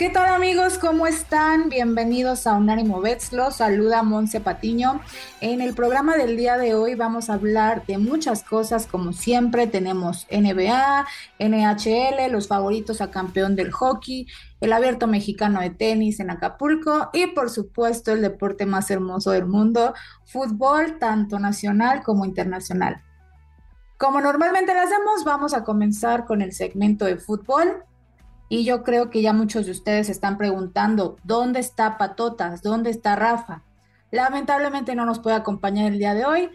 ¿Qué 0.00 0.08
tal 0.08 0.32
amigos? 0.32 0.78
¿Cómo 0.78 1.06
están? 1.06 1.68
Bienvenidos 1.68 2.46
a 2.46 2.54
Unánimo 2.54 3.02
Bets. 3.02 3.34
Los 3.34 3.56
saluda 3.56 4.02
Monse 4.02 4.40
Patiño. 4.40 5.02
En 5.42 5.60
el 5.60 5.74
programa 5.74 6.16
del 6.16 6.38
día 6.38 6.56
de 6.56 6.74
hoy 6.74 6.94
vamos 6.94 7.28
a 7.28 7.34
hablar 7.34 7.84
de 7.84 7.98
muchas 7.98 8.42
cosas 8.42 8.86
como 8.86 9.12
siempre. 9.12 9.66
Tenemos 9.66 10.26
NBA, 10.30 11.06
NHL, 11.38 12.32
los 12.32 12.48
favoritos 12.48 13.02
a 13.02 13.10
campeón 13.10 13.56
del 13.56 13.72
hockey, 13.72 14.26
el 14.62 14.72
abierto 14.72 15.06
mexicano 15.06 15.60
de 15.60 15.68
tenis 15.68 16.18
en 16.18 16.30
Acapulco 16.30 17.10
y 17.12 17.26
por 17.26 17.50
supuesto 17.50 18.12
el 18.12 18.22
deporte 18.22 18.64
más 18.64 18.90
hermoso 18.90 19.32
del 19.32 19.44
mundo, 19.44 19.92
fútbol 20.24 20.98
tanto 20.98 21.38
nacional 21.38 22.02
como 22.02 22.24
internacional. 22.24 23.02
Como 23.98 24.22
normalmente 24.22 24.72
lo 24.72 24.80
hacemos, 24.80 25.24
vamos 25.26 25.52
a 25.52 25.62
comenzar 25.62 26.24
con 26.24 26.40
el 26.40 26.54
segmento 26.54 27.04
de 27.04 27.18
fútbol. 27.18 27.84
Y 28.52 28.64
yo 28.64 28.82
creo 28.82 29.10
que 29.10 29.22
ya 29.22 29.32
muchos 29.32 29.66
de 29.66 29.70
ustedes 29.70 30.08
están 30.08 30.36
preguntando, 30.36 31.16
¿dónde 31.22 31.60
está 31.60 31.96
Patotas? 31.96 32.62
¿Dónde 32.62 32.90
está 32.90 33.14
Rafa? 33.14 33.62
Lamentablemente 34.10 34.96
no 34.96 35.06
nos 35.06 35.20
puede 35.20 35.36
acompañar 35.36 35.86
el 35.86 36.00
día 36.00 36.14
de 36.14 36.24
hoy, 36.24 36.50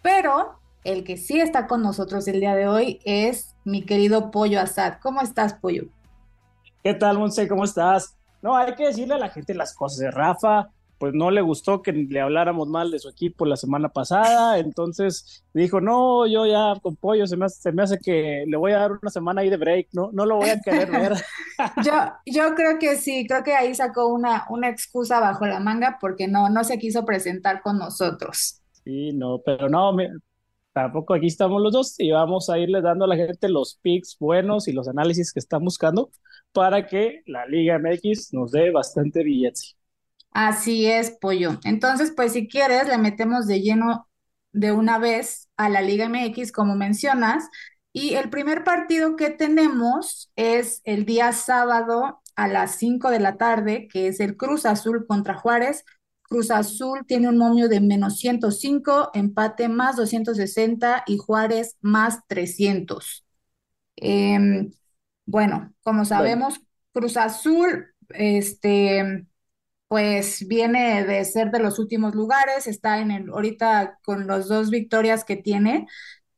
pero 0.00 0.58
el 0.84 1.04
que 1.04 1.18
sí 1.18 1.38
está 1.38 1.66
con 1.66 1.82
nosotros 1.82 2.26
el 2.28 2.40
día 2.40 2.54
de 2.54 2.66
hoy 2.66 2.98
es 3.04 3.54
mi 3.62 3.84
querido 3.84 4.30
Pollo 4.30 4.58
Asad. 4.58 4.94
¿Cómo 5.02 5.20
estás, 5.20 5.52
Pollo? 5.52 5.84
¿Qué 6.82 6.94
tal, 6.94 7.18
Monse? 7.18 7.46
¿Cómo 7.46 7.64
estás? 7.64 8.16
No, 8.40 8.56
hay 8.56 8.74
que 8.74 8.86
decirle 8.86 9.12
a 9.12 9.18
la 9.18 9.28
gente 9.28 9.54
las 9.54 9.74
cosas 9.74 10.14
Rafa 10.14 10.70
pues 11.04 11.12
no 11.12 11.30
le 11.30 11.42
gustó 11.42 11.82
que 11.82 11.92
le 11.92 12.18
habláramos 12.18 12.66
mal 12.66 12.90
de 12.90 12.98
su 12.98 13.10
equipo 13.10 13.44
la 13.44 13.58
semana 13.58 13.90
pasada, 13.90 14.58
entonces 14.58 15.44
dijo, 15.52 15.78
no, 15.78 16.26
yo 16.26 16.46
ya 16.46 16.80
con 16.80 16.96
pollo 16.96 17.26
se 17.26 17.36
me 17.36 17.44
hace, 17.44 17.60
se 17.60 17.72
me 17.72 17.82
hace 17.82 17.98
que 17.98 18.44
le 18.46 18.56
voy 18.56 18.72
a 18.72 18.78
dar 18.78 18.92
una 18.92 19.10
semana 19.10 19.42
ahí 19.42 19.50
de 19.50 19.58
break, 19.58 19.88
no, 19.92 20.08
no 20.14 20.24
lo 20.24 20.36
voy 20.36 20.48
a 20.48 20.58
querer 20.62 20.90
ver. 20.90 21.12
yo, 21.84 21.92
yo 22.24 22.54
creo 22.54 22.78
que 22.78 22.96
sí, 22.96 23.26
creo 23.26 23.44
que 23.44 23.54
ahí 23.54 23.74
sacó 23.74 24.06
una, 24.06 24.46
una 24.48 24.70
excusa 24.70 25.20
bajo 25.20 25.44
la 25.44 25.60
manga 25.60 25.98
porque 26.00 26.26
no, 26.26 26.48
no 26.48 26.64
se 26.64 26.78
quiso 26.78 27.04
presentar 27.04 27.60
con 27.60 27.78
nosotros. 27.78 28.62
Sí, 28.82 29.12
no, 29.12 29.42
pero 29.44 29.68
no, 29.68 29.94
tampoco 30.72 31.12
aquí 31.12 31.26
estamos 31.26 31.60
los 31.60 31.74
dos 31.74 32.00
y 32.00 32.12
vamos 32.12 32.48
a 32.48 32.58
irle 32.58 32.80
dando 32.80 33.04
a 33.04 33.08
la 33.08 33.16
gente 33.16 33.50
los 33.50 33.78
picks 33.82 34.16
buenos 34.18 34.68
y 34.68 34.72
los 34.72 34.88
análisis 34.88 35.34
que 35.34 35.40
están 35.40 35.62
buscando 35.64 36.08
para 36.54 36.86
que 36.86 37.20
la 37.26 37.44
Liga 37.44 37.78
MX 37.78 38.32
nos 38.32 38.52
dé 38.52 38.70
bastante 38.70 39.22
billetes. 39.22 39.76
Así 40.34 40.86
es, 40.86 41.12
pollo. 41.12 41.60
Entonces, 41.64 42.12
pues 42.16 42.34
si 42.34 42.48
quieres, 42.48 42.88
le 42.88 42.98
metemos 42.98 43.46
de 43.48 43.62
lleno 43.62 44.08
de 44.52 44.72
una 44.72 44.98
vez 44.98 45.48
a 45.56 45.68
la 45.70 45.82
Liga 45.82 46.06
MX, 46.06 46.52
como 46.52 46.76
mencionas. 46.76 47.48
Y 47.92 48.14
el 48.16 48.30
primer 48.30 48.64
partido 48.64 49.16
que 49.16 49.30
tenemos 49.30 50.32
es 50.36 50.82
el 50.84 51.06
día 51.06 51.32
sábado 51.32 52.20
a 52.36 52.48
las 52.48 52.76
5 52.76 53.10
de 53.10 53.20
la 53.20 53.36
tarde, 53.38 53.88
que 53.88 54.08
es 54.08 54.20
el 54.20 54.36
Cruz 54.36 54.66
Azul 54.66 55.06
contra 55.06 55.34
Juárez. 55.34 55.84
Cruz 56.22 56.50
Azul 56.50 57.06
tiene 57.06 57.28
un 57.28 57.38
momio 57.38 57.68
de 57.68 57.80
menos 57.80 58.18
105, 58.18 59.10
empate 59.14 59.68
más 59.68 59.96
260 59.96 61.04
y 61.06 61.18
Juárez 61.18 61.76
más 61.80 62.26
300. 62.26 63.24
Em, 63.96 64.72
bueno, 65.26 65.72
como 65.82 66.04
sabemos, 66.04 66.60
Cruz 66.92 67.16
Azul, 67.16 67.94
este 68.10 69.26
pues 69.94 70.48
viene 70.48 71.04
de 71.04 71.24
ser 71.24 71.52
de 71.52 71.60
los 71.60 71.78
últimos 71.78 72.16
lugares, 72.16 72.66
está 72.66 72.98
en 72.98 73.12
el, 73.12 73.30
ahorita 73.30 74.00
con 74.04 74.26
las 74.26 74.48
dos 74.48 74.70
victorias 74.70 75.22
que 75.22 75.36
tiene, 75.36 75.86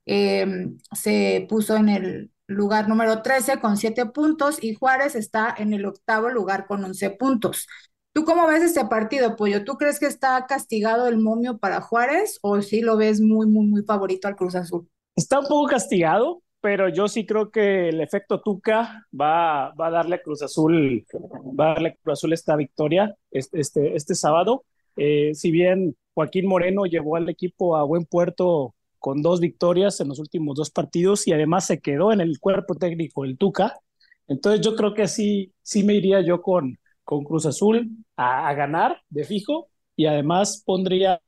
em, 0.05 0.77
se 0.93 1.47
puso 1.49 1.75
en 1.77 1.89
el 1.89 2.31
lugar 2.47 2.87
número 2.87 3.23
13 3.23 3.59
con 3.59 3.79
7 3.79 4.05
puntos 4.05 4.63
y 4.63 4.75
Juárez 4.75 5.15
está 5.15 5.55
en 5.57 5.73
el 5.73 5.87
octavo 5.87 6.29
lugar 6.29 6.67
con 6.67 6.85
11 6.85 7.09
puntos. 7.09 7.67
¿Tú 8.13 8.27
cómo 8.27 8.47
ves 8.47 8.63
este 8.63 8.85
partido, 8.85 9.37
Pollo? 9.37 9.65
¿Tú 9.65 9.79
crees 9.79 9.99
que 10.01 10.07
está 10.07 10.45
castigado 10.47 11.09
el 11.09 11.17
momio 11.17 11.57
para 11.57 11.81
Juárez 11.81 12.39
o 12.43 12.61
sí 12.61 12.83
lo 12.83 12.99
ves 12.99 13.23
muy, 13.23 13.47
muy, 13.47 13.65
muy 13.65 13.83
favorito 13.85 14.29
al 14.29 14.37
Cruz 14.37 14.55
Azul? 14.55 14.87
Está 15.17 15.41
un 15.41 15.47
poco 15.47 15.67
castigado, 15.69 16.43
pero 16.67 16.89
yo 16.89 17.07
sí 17.07 17.25
creo 17.25 17.53
que 17.53 17.91
el 17.91 18.01
efecto 18.01 18.41
Tuca 18.41 19.07
va, 19.13 19.73
va 19.81 19.87
a 19.87 19.91
darle 19.91 20.17
a 20.17 20.21
Cruz 20.21 20.43
Azul, 20.43 21.07
va 21.15 21.67
a 21.67 21.75
darle 21.75 21.97
Cruz 22.03 22.19
Azul 22.19 22.33
esta 22.33 22.57
victoria 22.57 23.15
este, 23.31 23.61
este, 23.61 23.95
este 23.95 24.17
sábado. 24.17 24.65
Eh, 24.97 25.31
si 25.33 25.53
bien 25.53 25.95
Joaquín 26.13 26.49
Moreno 26.49 26.85
llevó 26.87 27.15
al 27.15 27.29
equipo 27.29 27.77
a 27.77 27.85
buen 27.85 28.05
puerto 28.05 28.75
con 28.99 29.23
dos 29.23 29.39
victorias 29.39 30.01
en 30.01 30.09
los 30.09 30.19
últimos 30.19 30.57
dos 30.57 30.73
partidos 30.73 31.29
y 31.29 31.33
además 31.33 31.69
se 31.69 31.79
quedó 31.79 32.11
en 32.11 32.21
el 32.21 32.41
cuerpo 32.41 32.75
técnico 32.75 33.25
el 33.25 33.39
Tuca, 33.39 33.79
entonces 34.27 34.61
yo 34.61 34.75
creo 34.75 34.93
que 34.93 35.07
sí, 35.07 35.53
sí 35.63 35.85
me 35.85 35.95
iría 35.95 36.21
yo 36.21 36.43
con, 36.43 36.81
con 37.05 37.23
Cruz 37.23 37.47
Azul 37.47 37.91
a, 38.17 38.53
ganar 38.55 39.03
de 39.09 39.23
fijo 39.23 39.69
y 39.95 40.07
además 40.07 40.65
pondría, 40.67 41.21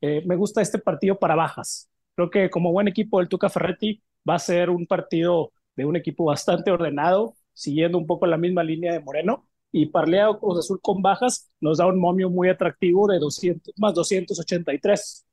eh, 0.00 0.22
me 0.24 0.36
gusta 0.36 0.62
este 0.62 0.78
partido 0.78 1.18
para 1.18 1.34
bajas. 1.34 1.90
Creo 2.14 2.30
que 2.30 2.48
como 2.48 2.72
buen 2.72 2.88
equipo 2.88 3.18
del 3.18 3.28
Tuca 3.28 3.50
Ferretti 3.50 4.02
va 4.28 4.34
a 4.36 4.38
ser 4.38 4.70
un 4.70 4.86
partido 4.86 5.52
de 5.76 5.84
un 5.84 5.96
equipo 5.96 6.24
bastante 6.24 6.70
ordenado, 6.70 7.36
siguiendo 7.52 7.98
un 7.98 8.06
poco 8.06 8.26
la 8.26 8.36
misma 8.36 8.62
línea 8.64 8.92
de 8.92 9.00
Moreno. 9.00 9.46
Y 9.70 9.86
Parleado 9.86 10.38
Cruz 10.40 10.58
Azul 10.60 10.80
con 10.80 11.02
bajas 11.02 11.50
nos 11.60 11.78
da 11.78 11.86
un 11.86 12.00
momio 12.00 12.30
muy 12.30 12.48
atractivo 12.48 13.06
de 13.08 13.18
200, 13.18 13.74
más 13.78 13.94
283. 13.94 15.26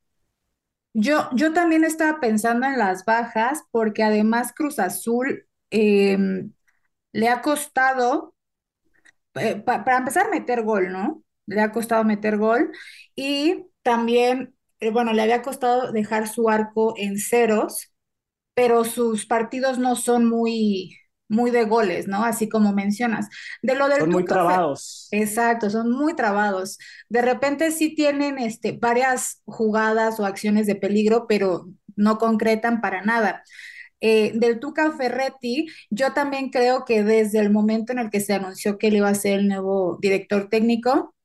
Yo, 0.94 1.29
yo 1.34 1.53
también 1.53 1.84
estaba 1.84 2.19
pensando 2.22 2.66
en 2.68 2.78
las 2.78 3.03
bajas, 3.06 3.63
porque 3.72 4.03
además 4.03 4.53
Cruz 4.56 4.79
Azul 4.79 5.45
em, 5.69 6.53
le 7.13 7.29
ha 7.29 7.41
costado, 7.41 8.35
eh, 9.35 9.56
para 9.57 9.97
empezar, 9.97 10.29
meter 10.31 10.63
gol, 10.63 10.91
¿no? 10.91 11.24
Le 11.47 11.62
ha 11.62 11.72
costado 11.72 12.03
meter 12.03 12.38
gol 12.38 12.72
y 13.16 13.66
también, 13.84 14.56
eh, 14.79 14.91
bueno, 14.91 15.13
le 15.13 15.22
había 15.22 15.41
costado 15.41 15.91
dejar 15.91 16.28
su 16.28 16.50
arco 16.50 16.94
en 16.97 17.18
ceros 17.19 17.91
pero 18.56 18.86
sus 18.86 19.26
partidos 19.26 19.78
no 19.78 19.96
son 19.96 20.28
muy, 20.28 20.98
muy 21.28 21.52
de 21.52 21.66
goles, 21.66 22.08
¿no? 22.08 22.24
Así 22.24 22.50
como 22.50 22.74
mencionas. 22.74 23.28
De 23.62 23.76
lo 23.76 23.88
del 23.90 24.00
son 24.00 24.10
muy 24.10 24.26
trabados. 24.26 25.08
Exacto, 25.12 25.70
son 25.70 25.92
muy 25.92 26.16
trabados. 26.16 26.80
De 27.10 27.22
repente 27.22 27.72
sí 27.72 27.94
tienen 27.94 28.40
este, 28.40 28.72
varias 28.72 29.42
jugadas 29.46 30.20
o 30.20 30.26
acciones 30.26 30.68
de 30.68 30.76
peligro, 30.76 31.28
pero 31.28 31.68
no 31.96 32.18
concretan 32.18 32.82
para 32.82 33.02
nada. 33.04 33.44
Eh, 34.02 34.34
del 34.36 34.60
Tuca 34.60 34.92
Ferretti, 34.92 35.68
yo 35.90 36.14
también 36.14 36.50
creo 36.50 36.86
que 36.86 37.04
desde 37.04 37.40
el 37.40 37.50
momento 37.50 37.92
en 37.92 38.00
el 38.00 38.10
que 38.10 38.20
se 38.20 38.34
anunció 38.34 38.78
que 38.78 38.88
él 38.88 38.98
iba 38.98 39.10
a 39.10 39.16
ser 39.16 39.40
el 39.40 39.48
nuevo 39.48 39.98
director 40.02 40.50
técnico, 40.50 41.16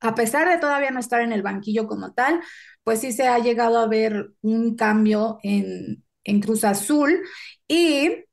a 0.00 0.14
pesar 0.14 0.48
de 0.48 0.58
todavía 0.58 0.90
no 0.90 1.00
estar 1.00 1.20
en 1.20 1.32
el 1.32 1.42
banquillo 1.42 1.86
como 1.86 2.12
tal, 2.12 2.40
pues 2.82 3.00
sí 3.00 3.12
se 3.12 3.26
ha 3.28 3.38
llegado 3.38 3.78
a 3.78 3.86
ver 3.86 4.32
un 4.42 4.76
cambio 4.76 5.38
en, 5.42 6.04
en 6.24 6.40
Cruz 6.40 6.64
Azul 6.64 7.20
y 7.68 8.24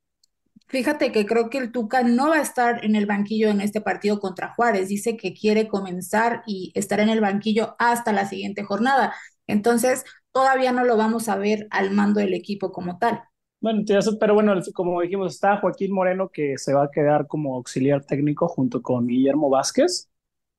fíjate 0.68 1.12
que 1.12 1.26
creo 1.26 1.50
que 1.50 1.58
el 1.58 1.70
Tuca 1.72 2.02
no 2.02 2.30
va 2.30 2.36
a 2.36 2.42
estar 2.42 2.84
en 2.84 2.96
el 2.96 3.06
banquillo 3.06 3.48
en 3.48 3.60
este 3.60 3.80
partido 3.80 4.18
contra 4.20 4.54
Juárez. 4.54 4.88
Dice 4.88 5.16
que 5.16 5.34
quiere 5.34 5.68
comenzar 5.68 6.42
y 6.46 6.72
estar 6.74 7.00
en 7.00 7.10
el 7.10 7.20
banquillo 7.20 7.76
hasta 7.78 8.12
la 8.12 8.26
siguiente 8.26 8.64
jornada. 8.64 9.14
Entonces, 9.46 10.04
todavía 10.32 10.72
no 10.72 10.84
lo 10.84 10.96
vamos 10.96 11.28
a 11.28 11.36
ver 11.36 11.68
al 11.70 11.90
mando 11.90 12.20
del 12.20 12.34
equipo 12.34 12.72
como 12.72 12.98
tal. 12.98 13.22
Bueno, 13.60 13.82
pero 14.18 14.34
bueno, 14.34 14.54
como 14.74 15.00
dijimos, 15.02 15.34
está 15.34 15.58
Joaquín 15.58 15.92
Moreno 15.92 16.30
que 16.30 16.58
se 16.58 16.74
va 16.74 16.84
a 16.84 16.90
quedar 16.90 17.28
como 17.28 17.54
auxiliar 17.54 18.04
técnico 18.04 18.48
junto 18.48 18.82
con 18.82 19.06
Guillermo 19.06 19.50
Vázquez. 19.50 20.10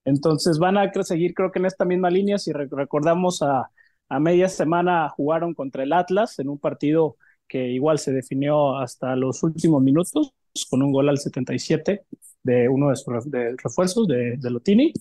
Entonces 0.05 0.57
van 0.57 0.77
a 0.77 0.91
seguir, 1.03 1.33
creo 1.33 1.51
que 1.51 1.59
en 1.59 1.65
esta 1.65 1.85
misma 1.85 2.09
línea, 2.09 2.37
si 2.37 2.53
recordamos 2.53 3.41
a 3.41 3.69
a 4.13 4.19
media 4.19 4.47
semana 4.47 5.09
jugaron 5.09 5.55
contra 5.55 5.83
el 5.83 5.91
Atlas 5.91 6.37
en 6.39 6.49
un 6.49 6.59
partido 6.59 7.17
que 7.47 7.69
igual 7.69 7.97
se 7.97 8.11
definió 8.13 8.77
hasta 8.77 9.15
los 9.15 9.41
últimos 9.43 9.81
minutos 9.81 10.33
con 10.69 10.83
un 10.83 10.91
gol 10.91 11.09
al 11.09 11.17
77 11.17 12.05
de 12.43 12.69
uno 12.69 12.89
de 12.89 12.95
sus 12.95 13.11
refuerzos 13.57 14.07
de, 14.07 14.37
Lotini. 14.41 14.93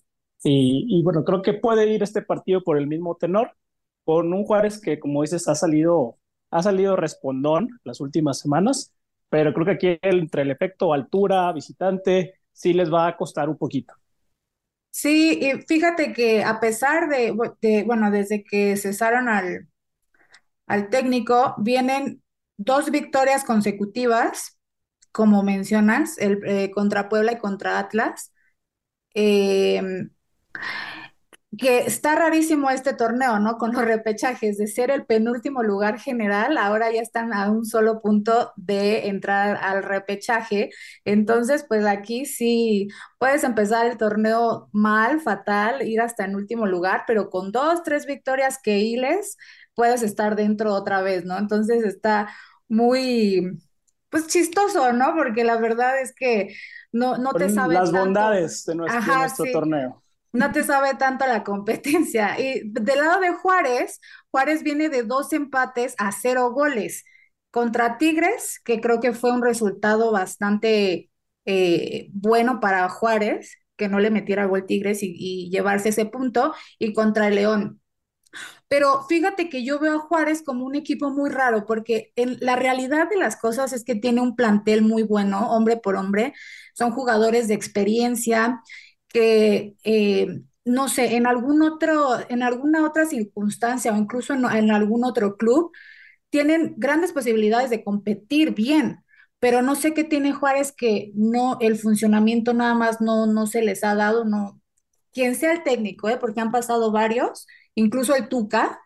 Y, 0.44 1.02
bueno, 1.02 1.24
creo 1.24 1.42
que 1.42 1.52
puede 1.54 1.92
ir 1.92 2.02
este 2.02 2.22
partido 2.22 2.64
por 2.64 2.78
el 2.78 2.86
mismo 2.86 3.16
tenor, 3.16 3.52
con 4.04 4.32
un 4.32 4.44
Juárez 4.44 4.80
que, 4.80 4.98
como 4.98 5.22
dices, 5.22 5.46
ha 5.46 5.54
salido, 5.54 6.18
ha 6.50 6.62
salido 6.62 6.96
respondón 6.96 7.68
las 7.84 8.00
últimas 8.00 8.38
semanas, 8.38 8.94
pero 9.28 9.52
creo 9.52 9.66
que 9.66 9.72
aquí 9.72 9.98
entre 10.02 10.42
el 10.42 10.50
efecto 10.50 10.92
altura, 10.92 11.52
visitante, 11.52 12.40
sí 12.52 12.72
les 12.72 12.92
va 12.92 13.08
a 13.08 13.16
costar 13.16 13.48
un 13.48 13.58
poquito. 13.58 13.94
Sí, 14.92 15.38
y 15.42 15.62
fíjate 15.66 16.12
que 16.12 16.44
a 16.44 16.60
pesar 16.60 17.08
de, 17.08 17.32
bueno, 17.86 18.10
desde 18.12 18.44
que 18.44 18.76
cesaron 18.76 19.28
al, 19.28 19.68
al 20.66 20.90
técnico, 20.90 21.54
vienen 21.58 22.22
dos 22.56 22.90
victorias 22.90 23.44
consecutivas, 23.44 24.58
como 25.12 25.42
mencionas, 25.42 26.18
el, 26.18 26.40
eh, 26.46 26.70
contra 26.72 27.08
Puebla 27.08 27.32
y 27.32 27.38
contra 27.38 27.78
Atlas. 27.78 28.32
Eh, 29.14 29.82
que 31.58 31.80
está 31.80 32.14
rarísimo 32.16 32.70
este 32.70 32.94
torneo, 32.94 33.38
¿no? 33.38 33.58
Con 33.58 33.72
los 33.74 33.84
repechajes, 33.84 34.56
de 34.56 34.66
ser 34.66 34.90
el 34.90 35.04
penúltimo 35.04 35.62
lugar 35.62 35.98
general, 36.00 36.56
ahora 36.56 36.90
ya 36.90 37.02
están 37.02 37.34
a 37.34 37.50
un 37.50 37.66
solo 37.66 38.00
punto 38.00 38.52
de 38.56 39.08
entrar 39.08 39.58
al 39.62 39.82
repechaje. 39.82 40.70
Entonces, 41.04 41.64
pues 41.68 41.84
aquí 41.86 42.24
sí 42.24 42.88
puedes 43.18 43.44
empezar 43.44 43.86
el 43.86 43.98
torneo 43.98 44.68
mal, 44.72 45.20
fatal, 45.20 45.82
ir 45.86 46.00
hasta 46.00 46.24
el 46.24 46.36
último 46.36 46.66
lugar, 46.66 47.04
pero 47.06 47.28
con 47.30 47.52
dos, 47.52 47.82
tres 47.82 48.06
victorias 48.06 48.58
que 48.62 48.78
hiles, 48.78 49.36
puedes 49.74 50.02
estar 50.02 50.36
dentro 50.36 50.72
otra 50.74 51.02
vez, 51.02 51.24
¿no? 51.26 51.36
Entonces 51.38 51.84
está 51.84 52.30
muy, 52.68 53.58
pues 54.10 54.26
chistoso, 54.26 54.92
¿no? 54.94 55.14
Porque 55.14 55.44
la 55.44 55.56
verdad 55.58 56.00
es 56.00 56.14
que 56.14 56.54
no, 56.92 57.18
no 57.18 57.36
te 57.36 57.48
sabes 57.50 57.80
Las 57.80 57.90
tanto. 57.90 58.30
bondades 58.30 58.64
de 58.64 58.74
nuestro, 58.74 59.12
de 59.12 59.16
Ajá, 59.16 59.18
nuestro 59.18 59.46
sí 59.46 59.50
torneo. 59.50 60.01
No 60.32 60.52
te 60.52 60.64
sabe 60.64 60.94
tanto 60.94 61.26
la 61.26 61.44
competencia. 61.44 62.38
Y 62.40 62.62
del 62.64 62.98
lado 62.98 63.20
de 63.20 63.30
Juárez, 63.30 64.00
Juárez 64.30 64.62
viene 64.62 64.88
de 64.88 65.02
dos 65.02 65.32
empates 65.32 65.94
a 65.98 66.12
cero 66.12 66.50
goles 66.52 67.04
contra 67.50 67.98
Tigres, 67.98 68.60
que 68.64 68.80
creo 68.80 69.00
que 69.00 69.12
fue 69.12 69.32
un 69.32 69.42
resultado 69.42 70.10
bastante 70.12 71.10
eh, 71.44 72.08
bueno 72.12 72.60
para 72.60 72.88
Juárez, 72.88 73.58
que 73.76 73.88
no 73.88 74.00
le 74.00 74.10
metiera 74.10 74.46
gol 74.46 74.66
Tigres 74.66 75.02
y, 75.02 75.14
y 75.16 75.50
llevarse 75.50 75.90
ese 75.90 76.06
punto, 76.06 76.54
y 76.78 76.94
contra 76.94 77.28
el 77.28 77.34
León. 77.34 77.80
Pero 78.68 79.04
fíjate 79.08 79.48
que 79.50 79.64
yo 79.64 79.78
veo 79.78 79.96
a 79.96 79.98
Juárez 79.98 80.42
como 80.42 80.64
un 80.64 80.74
equipo 80.74 81.10
muy 81.10 81.30
raro, 81.30 81.66
porque 81.66 82.12
en 82.16 82.38
la 82.40 82.56
realidad 82.56 83.08
de 83.10 83.16
las 83.18 83.36
cosas 83.36 83.72
es 83.72 83.84
que 83.84 83.94
tiene 83.94 84.20
un 84.22 84.34
plantel 84.34 84.82
muy 84.82 85.02
bueno, 85.02 85.50
hombre 85.50 85.76
por 85.76 85.96
hombre, 85.96 86.32
son 86.74 86.92
jugadores 86.92 87.48
de 87.48 87.54
experiencia 87.54 88.62
que, 89.12 89.76
eh, 89.84 90.42
no 90.64 90.88
sé, 90.88 91.16
en 91.16 91.26
algún 91.26 91.62
otro, 91.62 92.18
en 92.28 92.42
alguna 92.42 92.84
otra 92.86 93.06
circunstancia 93.06 93.92
o 93.92 93.96
incluso 93.96 94.34
en, 94.34 94.44
en 94.46 94.70
algún 94.70 95.04
otro 95.04 95.36
club, 95.36 95.72
tienen 96.30 96.74
grandes 96.78 97.12
posibilidades 97.12 97.70
de 97.70 97.84
competir 97.84 98.54
bien. 98.54 99.04
Pero 99.40 99.62
no 99.62 99.74
sé 99.76 99.94
qué 99.94 100.04
tiene 100.04 100.32
Juárez 100.32 100.72
que 100.72 101.12
no, 101.14 101.58
el 101.60 101.76
funcionamiento 101.78 102.54
nada 102.54 102.74
más 102.74 103.00
no, 103.00 103.26
no 103.26 103.46
se 103.46 103.62
les 103.62 103.84
ha 103.84 103.94
dado, 103.94 104.24
no, 104.24 104.60
quien 105.12 105.34
sea 105.36 105.52
el 105.52 105.62
técnico, 105.64 106.08
¿eh? 106.08 106.18
porque 106.18 106.40
han 106.40 106.52
pasado 106.52 106.92
varios, 106.92 107.46
incluso 107.74 108.14
el 108.14 108.28
Tuca, 108.28 108.80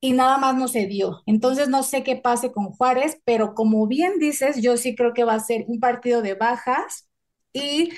y 0.00 0.12
nada 0.12 0.38
más 0.38 0.54
no 0.56 0.68
se 0.68 0.86
dio. 0.86 1.22
Entonces 1.26 1.68
no 1.68 1.82
sé 1.82 2.02
qué 2.04 2.16
pase 2.16 2.52
con 2.52 2.66
Juárez, 2.72 3.18
pero 3.24 3.54
como 3.54 3.86
bien 3.86 4.18
dices, 4.18 4.60
yo 4.62 4.76
sí 4.76 4.94
creo 4.94 5.14
que 5.14 5.24
va 5.24 5.34
a 5.34 5.40
ser 5.40 5.64
un 5.68 5.80
partido 5.80 6.22
de 6.22 6.34
bajas 6.34 7.08
y, 7.52 7.90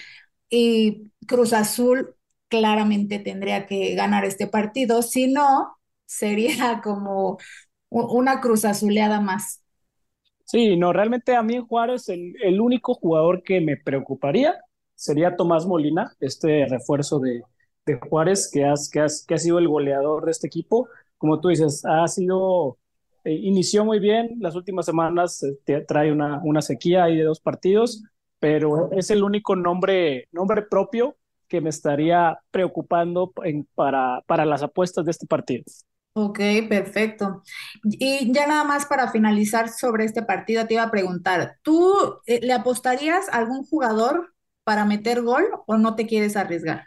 y 0.51 1.08
Cruz 1.29 1.55
Azul 1.55 2.17
claramente 2.49 3.21
tendría 3.21 3.67
que 3.69 3.95
ganar 3.97 4.27
este 4.27 4.49
partido, 4.49 5.03
si 5.03 5.29
no, 5.33 5.79
sería 6.07 6.81
como 6.85 7.39
una 7.91 8.41
Cruz 8.43 8.67
Azuleada 8.67 9.21
más. 9.23 9.63
Sí, 10.45 10.77
no, 10.77 10.93
realmente 10.93 11.35
a 11.37 11.43
mí 11.43 11.59
Juárez 11.69 12.09
el, 12.09 12.61
único 12.61 12.95
jugador 12.95 13.43
que 13.43 13.61
me 13.61 13.77
preocuparía 13.77 14.55
sería 14.95 15.37
Tomás 15.37 15.67
Molina, 15.67 16.17
este 16.21 16.67
refuerzo 16.67 17.19
de, 17.21 17.43
de 17.85 18.01
Juárez 18.09 18.51
que, 18.53 18.65
has, 18.65 18.89
que, 18.91 19.01
has, 19.01 19.25
que 19.27 19.35
ha 19.35 19.39
sido 19.39 19.59
el 19.59 19.69
goleador 19.69 20.25
de 20.25 20.31
este 20.31 20.47
equipo. 20.47 20.89
Como 21.19 21.41
tú 21.41 21.49
dices, 21.49 21.85
ha 21.85 22.09
sido, 22.09 22.79
eh, 23.25 23.35
inició 23.35 23.85
muy 23.85 23.99
bien, 24.01 24.37
las 24.41 24.55
últimas 24.57 24.87
semanas 24.87 25.43
eh, 25.43 25.59
te- 25.65 25.83
trae 25.85 26.11
una, 26.13 26.41
una 26.43 26.63
sequía 26.63 27.05
ahí 27.05 27.17
de 27.19 27.25
dos 27.25 27.41
partidos, 27.41 28.03
pero 28.41 28.91
es 28.93 29.11
el 29.11 29.23
único 29.25 29.57
nombre, 29.57 30.29
nombre 30.33 30.63
propio 30.63 31.17
que 31.49 31.61
me 31.61 31.71
estaría 31.71 32.39
preocupando 32.51 33.33
en- 33.45 33.67
para, 33.75 34.23
para 34.27 34.45
las 34.47 34.63
apuestas 34.63 35.05
de 35.05 35.11
este 35.13 35.27
partido. 35.27 35.65
Ok, 36.15 36.39
perfecto. 36.69 37.43
Y 37.85 38.33
ya 38.33 38.47
nada 38.49 38.65
más 38.65 38.87
para 38.87 39.11
finalizar 39.13 39.69
sobre 39.69 40.05
este 40.05 40.23
partido, 40.25 40.67
te 40.67 40.75
iba 40.75 40.83
a 40.83 40.91
preguntar, 40.91 41.59
¿tú 41.63 41.95
eh, 42.27 42.41
le 42.43 42.53
apostarías 42.53 43.29
a 43.29 43.37
algún 43.37 43.65
jugador 43.65 44.35
para 44.65 44.85
meter 44.85 45.23
gol 45.23 45.45
o 45.67 45.77
no 45.79 45.95
te 45.95 46.07
quieres 46.09 46.37
arriesgar? 46.37 46.87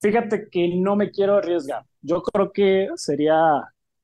Fíjate 0.00 0.48
que 0.50 0.68
no 0.76 0.96
me 0.96 1.10
quiero 1.10 1.36
arriesgar. 1.36 1.84
Yo 2.00 2.22
creo 2.22 2.52
que 2.52 2.88
sería 2.96 3.36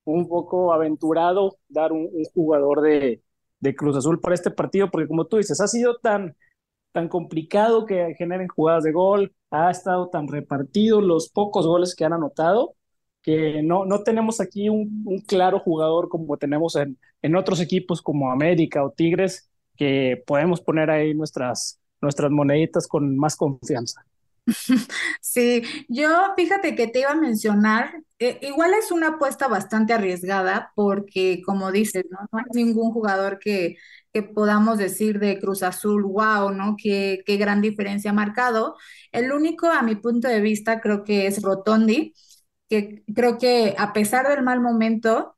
un 0.04 0.28
poco 0.28 0.72
aventurado 0.72 1.58
dar 1.68 1.92
un, 1.92 2.08
un 2.12 2.24
jugador 2.34 2.82
de, 2.82 3.22
de 3.60 3.74
Cruz 3.74 3.96
Azul 3.96 4.20
para 4.20 4.34
este 4.34 4.50
partido, 4.50 4.90
porque 4.90 5.08
como 5.08 5.26
tú 5.26 5.38
dices, 5.38 5.60
ha 5.60 5.66
sido 5.68 5.96
tan, 5.98 6.36
tan 6.96 7.08
complicado 7.08 7.84
que 7.84 8.14
generen 8.16 8.48
jugadas 8.48 8.82
de 8.82 8.90
gol, 8.90 9.34
ha 9.50 9.70
estado 9.70 10.08
tan 10.08 10.28
repartido 10.28 11.02
los 11.02 11.28
pocos 11.28 11.66
goles 11.66 11.94
que 11.94 12.06
han 12.06 12.14
anotado, 12.14 12.74
que 13.20 13.62
no, 13.62 13.84
no 13.84 14.02
tenemos 14.02 14.40
aquí 14.40 14.70
un, 14.70 15.04
claro 15.28 15.60
jugador 15.60 16.08
como 16.08 16.38
tenemos 16.38 16.74
en, 16.76 16.98
en 17.20 17.36
otros 17.36 17.60
equipos 17.60 18.00
como 18.00 18.32
América 18.32 18.82
o 18.82 18.92
Tigres, 18.92 19.50
que 19.76 20.22
podemos 20.26 20.62
poner 20.62 20.88
ahí 20.88 21.12
nuestras, 21.12 21.78
nuestras 22.00 22.30
moneditas 22.30 22.88
con 22.88 23.14
más 23.18 23.36
confianza. 23.36 24.02
Sí, 25.20 25.62
yo 25.88 26.08
fíjate 26.34 26.74
que 26.74 26.86
te 26.86 27.00
iba 27.00 27.10
a 27.10 27.16
mencionar, 27.16 28.00
eh, 28.18 28.38
igual 28.42 28.72
es 28.72 28.90
una 28.90 29.08
apuesta 29.08 29.48
bastante 29.48 29.92
arriesgada 29.92 30.72
porque 30.74 31.42
como 31.44 31.72
dices, 31.72 32.04
¿no? 32.08 32.20
No 32.32 32.38
hay 32.38 32.44
ningún 32.64 32.92
jugador 32.92 33.38
que, 33.38 33.76
que 34.16 34.22
podamos 34.22 34.78
decir 34.78 35.18
de 35.18 35.38
Cruz 35.38 35.62
Azul, 35.62 36.02
wow, 36.04 36.50
¿no? 36.50 36.74
Qué, 36.78 37.22
qué 37.26 37.36
gran 37.36 37.60
diferencia 37.60 38.12
ha 38.12 38.14
marcado. 38.14 38.76
El 39.12 39.30
único, 39.30 39.66
a 39.66 39.82
mi 39.82 39.96
punto 39.96 40.26
de 40.26 40.40
vista, 40.40 40.80
creo 40.80 41.04
que 41.04 41.26
es 41.26 41.42
Rotondi, 41.42 42.14
que 42.70 43.04
creo 43.14 43.36
que 43.36 43.74
a 43.76 43.92
pesar 43.92 44.26
del 44.28 44.42
mal 44.42 44.60
momento 44.62 45.36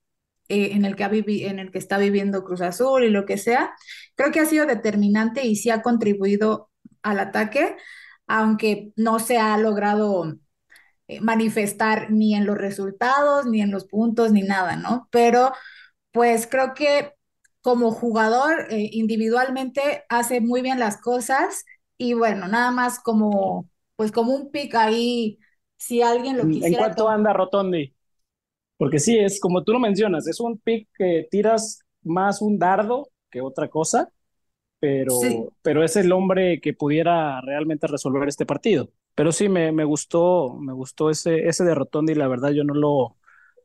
eh, 0.49 0.71
en 0.75 0.85
el 0.85 0.95
que 0.95 1.05
ha 1.05 1.11
en 1.13 1.59
el 1.59 1.73
que 1.73 1.79
está 1.79 1.99
viviendo 1.99 2.45
Cruz 2.45 2.61
Azul 2.61 3.03
y 3.03 3.11
lo 3.11 3.27
que 3.27 3.37
sea, 3.37 3.73
creo 4.15 4.31
que 4.31 4.41
ha 4.41 4.47
sido 4.47 4.65
determinante 4.67 5.45
y 5.45 5.57
sí 5.57 5.71
ha 5.71 5.83
contribuido 5.83 6.71
al 7.03 7.19
ataque 7.19 7.77
aunque 8.29 8.93
no 8.97 9.19
se 9.19 9.39
ha 9.39 9.57
logrado 9.59 10.35
eh, 11.09 11.21
manifestar 11.21 12.11
ni 12.11 12.35
en 12.35 12.47
los 12.47 12.59
resultados, 12.59 13.47
ni 13.47 13.63
en 13.63 13.71
los 13.73 13.87
puntos, 13.87 14.33
ni 14.33 14.43
nada, 14.43 14.77
¿no? 14.77 15.09
Pero 15.11 15.53
pues 16.13 16.47
creo 16.47 16.75
que 16.75 17.18
como 17.69 17.91
jugador 17.93 18.67
eh, 18.73 18.89
individualmente 18.93 20.05
hace 20.09 20.41
muy 20.41 20.63
bien 20.63 20.79
las 20.81 21.01
cosas 21.01 21.65
y 21.99 22.15
bueno, 22.15 22.49
nada 22.49 22.71
más 22.71 22.99
como, 23.01 23.69
pues 23.97 24.13
como 24.13 24.35
un 24.35 24.51
pick 24.51 24.75
ahí, 24.77 25.39
si 25.77 26.03
alguien 26.03 26.39
lo 26.39 26.49
¿En, 26.49 26.63
en 26.65 26.75
quisiera 26.75 26.77
cuánto 26.77 27.09
tomar. 27.09 27.09
anda 27.09 27.33
Rotondi? 27.33 27.95
Porque 28.79 28.99
sí, 29.01 29.19
es 29.19 29.41
como 29.41 29.65
tú 29.65 29.73
lo 29.75 29.81
mencionas, 29.81 30.29
es 30.29 30.41
un 30.41 30.59
pick 30.59 30.89
que 30.97 31.29
tiras 31.31 31.81
más 32.03 32.43
un 32.43 32.59
dardo 32.59 33.11
que 33.31 33.43
otra 33.43 33.69
cosa, 33.69 34.11
Sí, 35.07 35.29
pero, 35.29 35.55
pero 35.63 35.85
es 35.85 35.97
el 35.97 36.13
hombre 36.13 36.61
que 36.61 36.75
pudiera 36.75 37.41
realmente 37.43 37.87
resolver 37.89 38.29
este 38.29 38.47
partido. 38.47 38.91
Pero 39.17 39.33
sí, 39.33 39.49
me, 39.51 39.73
me 39.73 39.85
gustó, 39.85 40.55
me 40.61 40.73
gustó 40.75 41.11
ese, 41.11 41.49
ese 41.49 41.65
de 41.65 41.75
Rotondi, 41.75 42.15
la 42.17 42.29
verdad 42.29 42.51
yo 42.53 42.65
no 42.65 42.75
lo, 42.75 43.17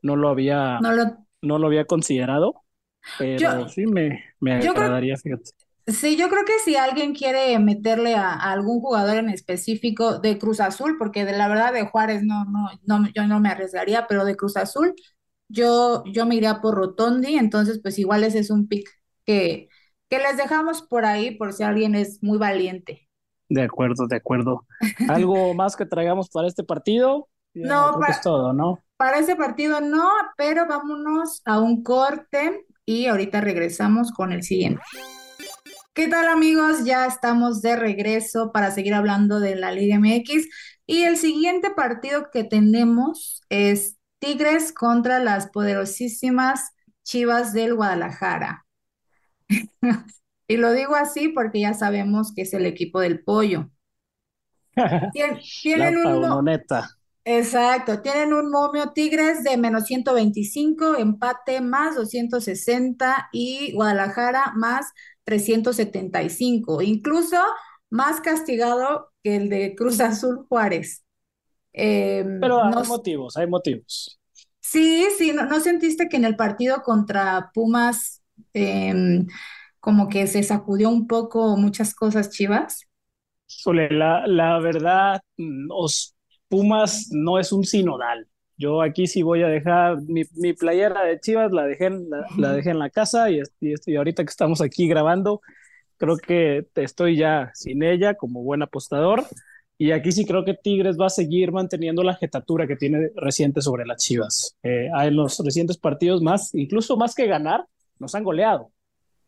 no 0.02 0.16
lo 0.16 0.30
había, 0.30 0.84
no 0.84 0.92
lo, 0.92 1.26
no 1.42 1.58
lo 1.60 1.68
había 1.68 1.86
considerado, 1.86 2.63
yo, 3.36 3.48
pero 3.48 3.68
sí 3.68 3.86
me, 3.86 4.24
me 4.40 4.52
yo 4.52 4.74
creo, 4.74 4.90
agradaría, 4.90 5.16
fíjate. 5.16 5.50
Sí, 5.86 6.16
yo 6.16 6.30
creo 6.30 6.44
que 6.46 6.58
si 6.64 6.76
alguien 6.76 7.14
quiere 7.14 7.58
meterle 7.58 8.14
a, 8.14 8.30
a 8.32 8.52
algún 8.52 8.80
jugador 8.80 9.18
en 9.18 9.28
específico 9.30 10.18
de 10.20 10.38
Cruz 10.38 10.60
Azul, 10.60 10.96
porque 10.98 11.24
de 11.26 11.32
la 11.36 11.48
verdad 11.48 11.72
de 11.74 11.86
Juárez 11.86 12.22
no, 12.24 12.44
no, 12.46 12.68
no, 12.86 13.08
yo 13.14 13.26
no 13.26 13.40
me 13.40 13.50
arriesgaría, 13.50 14.06
pero 14.08 14.24
de 14.24 14.36
Cruz 14.36 14.56
Azul, 14.56 14.94
yo, 15.48 16.04
yo 16.06 16.26
me 16.26 16.36
iría 16.36 16.60
por 16.62 16.74
Rotondi, 16.76 17.36
entonces 17.36 17.80
pues 17.82 17.98
igual 17.98 18.24
ese 18.24 18.38
es 18.40 18.50
un 18.50 18.68
pick 18.68 18.88
que, 19.26 19.68
que 20.08 20.18
les 20.20 20.36
dejamos 20.38 20.82
por 20.82 21.04
ahí 21.06 21.32
por 21.36 21.52
si 21.52 21.64
alguien 21.64 21.94
es 21.96 22.22
muy 22.22 22.38
valiente. 22.38 23.08
De 23.48 23.62
acuerdo, 23.62 24.06
de 24.06 24.16
acuerdo. 24.16 24.66
¿Algo 25.06 25.54
más 25.54 25.76
que 25.76 25.86
traigamos 25.86 26.28
para 26.30 26.48
este 26.48 26.64
partido? 26.64 27.28
Ya 27.54 27.70
No, 27.70 27.92
creo 27.92 28.04
que 28.04 28.12
es 28.12 28.20
para, 28.20 28.20
todo, 28.20 28.52
¿no? 28.52 28.84
para 28.96 29.18
ese 29.20 29.36
partido 29.36 29.80
no, 29.80 30.10
pero 30.36 30.66
vámonos 30.68 31.42
a 31.46 31.60
un 31.60 31.82
corte 31.82 32.66
y 32.86 33.06
ahorita 33.06 33.40
regresamos 33.40 34.12
con 34.12 34.32
el 34.32 34.42
siguiente. 34.42 34.82
¿Qué 35.94 36.08
tal 36.08 36.28
amigos? 36.28 36.84
Ya 36.84 37.06
estamos 37.06 37.62
de 37.62 37.76
regreso 37.76 38.50
para 38.52 38.70
seguir 38.70 38.94
hablando 38.94 39.40
de 39.40 39.54
la 39.54 39.70
Liga 39.70 39.98
MX 39.98 40.48
y 40.86 41.02
el 41.04 41.16
siguiente 41.16 41.70
partido 41.70 42.30
que 42.32 42.44
tenemos 42.44 43.42
es 43.48 43.96
Tigres 44.18 44.72
contra 44.72 45.18
las 45.20 45.48
poderosísimas 45.50 46.72
Chivas 47.04 47.52
del 47.52 47.74
Guadalajara. 47.74 48.66
Y 50.46 50.58
lo 50.58 50.72
digo 50.72 50.94
así 50.94 51.28
porque 51.28 51.60
ya 51.60 51.72
sabemos 51.72 52.34
que 52.34 52.42
es 52.42 52.52
el 52.52 52.66
equipo 52.66 53.00
del 53.00 53.24
pollo. 53.24 53.70
La 54.76 55.10
Tienen 55.62 55.96
un. 55.96 56.60
Exacto, 57.26 58.02
tienen 58.02 58.34
un 58.34 58.50
momio 58.50 58.92
Tigres 58.92 59.42
de 59.44 59.56
menos 59.56 59.84
125, 59.86 60.96
empate 60.96 61.62
más 61.62 61.96
260 61.96 63.30
y 63.32 63.72
Guadalajara 63.72 64.52
más 64.56 64.92
375, 65.24 66.82
incluso 66.82 67.38
más 67.88 68.20
castigado 68.20 69.10
que 69.22 69.36
el 69.36 69.48
de 69.48 69.74
Cruz 69.74 70.00
Azul 70.00 70.44
Juárez. 70.48 71.02
Em, 71.72 72.26
Pero 72.40 72.62
hay 72.62 72.84
motivos, 72.86 73.36
hay 73.36 73.46
motivos. 73.46 74.20
Sí, 74.60 75.06
sí, 75.18 75.32
¿no, 75.32 75.60
sentiste 75.60 76.08
que 76.08 76.16
en 76.16 76.24
el 76.24 76.36
partido 76.36 76.82
contra 76.82 77.50
Pumas 77.54 78.22
em, 78.54 79.26
como 79.80 80.08
que 80.08 80.26
se 80.26 80.42
sacudió 80.42 80.88
un 80.90 81.06
poco 81.06 81.56
muchas 81.56 81.94
cosas 81.94 82.30
Chivas? 82.30 82.86
la, 83.90 84.26
la 84.26 84.58
verdad, 84.60 85.20
mm, 85.36 85.68
os 85.70 86.13
Pumas 86.54 87.08
no 87.10 87.40
es 87.40 87.50
un 87.50 87.64
sinodal. 87.64 88.28
Yo 88.56 88.80
aquí 88.80 89.08
sí 89.08 89.22
voy 89.22 89.42
a 89.42 89.48
dejar 89.48 90.00
mi, 90.02 90.22
mi 90.36 90.52
playera 90.52 91.02
de 91.02 91.18
Chivas, 91.18 91.50
la 91.50 91.66
dejé 91.66 91.86
en 91.86 92.78
la, 92.78 92.90
casa 92.90 93.28
y, 93.28 93.42
y, 93.60 93.96
ahorita 93.96 94.22
que 94.22 94.30
estamos 94.30 94.60
aquí 94.60 94.86
grabando, 94.86 95.40
creo 95.96 96.16
que 96.16 96.64
estoy 96.76 97.16
ya 97.16 97.50
sin 97.54 97.82
ella 97.82 98.14
como 98.14 98.44
buen 98.44 98.62
apostador. 98.62 99.24
Y 99.78 99.90
aquí 99.90 100.12
sí 100.12 100.24
creo 100.24 100.44
que 100.44 100.54
Tigres 100.54 100.96
va 100.96 101.06
a 101.06 101.10
seguir 101.10 101.50
manteniendo 101.50 102.04
la 102.04 102.14
jetatura 102.14 102.68
que 102.68 102.76
tiene 102.76 103.10
reciente 103.16 103.60
sobre 103.60 103.84
las 103.84 104.04
Chivas. 104.04 104.56
Eh, 104.62 104.88
en 104.96 105.16
los 105.16 105.40
recientes 105.40 105.76
partidos 105.76 106.22
más, 106.22 106.54
incluso 106.54 106.96
más 106.96 107.16
que 107.16 107.26
ganar, 107.26 107.66
nos 107.98 108.14
han 108.14 108.22
goleado. 108.22 108.70